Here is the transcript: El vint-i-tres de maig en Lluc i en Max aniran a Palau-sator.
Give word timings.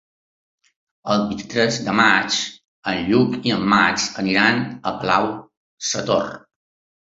El 1.15 1.25
vint-i-tres 1.33 1.77
de 1.89 1.93
maig 1.99 2.39
en 2.93 3.05
Lluc 3.11 3.47
i 3.51 3.55
en 3.59 3.69
Max 3.77 4.09
aniran 4.25 4.67
a 4.67 4.97
Palau-sator. 5.05 6.37